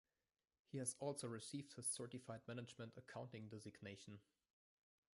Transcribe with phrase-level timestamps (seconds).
[0.71, 4.17] He has also received his Certified Management Accounting designation.